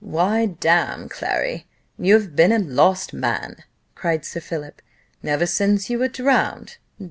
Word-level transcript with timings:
"Why, 0.03 0.47
damme, 0.47 1.09
Clary! 1.09 1.67
you 1.99 2.15
have 2.15 2.35
been 2.35 2.51
a 2.51 2.57
lost 2.57 3.13
man," 3.13 3.57
cried 3.93 4.25
Sir 4.25 4.39
Philip, 4.39 4.81
"ever 5.23 5.45
since 5.45 5.91
you 5.91 5.99
were 5.99 6.07
drowned. 6.07 6.77